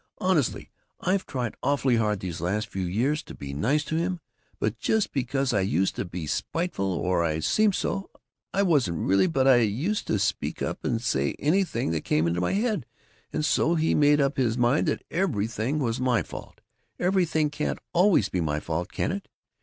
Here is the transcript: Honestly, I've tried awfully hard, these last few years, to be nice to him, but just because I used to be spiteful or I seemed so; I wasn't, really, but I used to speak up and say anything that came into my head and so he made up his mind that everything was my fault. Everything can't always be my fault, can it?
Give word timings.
Honestly, 0.17 0.71
I've 0.99 1.27
tried 1.27 1.53
awfully 1.61 1.97
hard, 1.97 2.19
these 2.21 2.41
last 2.41 2.69
few 2.69 2.87
years, 2.87 3.21
to 3.21 3.35
be 3.35 3.53
nice 3.53 3.83
to 3.83 3.95
him, 3.97 4.19
but 4.59 4.79
just 4.79 5.11
because 5.11 5.53
I 5.53 5.59
used 5.59 5.95
to 5.95 6.05
be 6.05 6.25
spiteful 6.25 6.91
or 6.91 7.23
I 7.23 7.37
seemed 7.39 7.75
so; 7.75 8.09
I 8.51 8.63
wasn't, 8.63 8.97
really, 9.07 9.27
but 9.27 9.47
I 9.47 9.57
used 9.57 10.07
to 10.07 10.17
speak 10.17 10.63
up 10.63 10.83
and 10.83 10.99
say 10.99 11.35
anything 11.37 11.91
that 11.91 12.01
came 12.03 12.25
into 12.25 12.41
my 12.41 12.53
head 12.53 12.87
and 13.31 13.45
so 13.45 13.75
he 13.75 13.93
made 13.93 14.19
up 14.19 14.37
his 14.37 14.57
mind 14.57 14.87
that 14.87 15.03
everything 15.11 15.77
was 15.77 15.99
my 15.99 16.23
fault. 16.23 16.61
Everything 16.99 17.51
can't 17.51 17.77
always 17.93 18.27
be 18.27 18.41
my 18.41 18.59
fault, 18.59 18.91
can 18.91 19.11
it? 19.11 19.27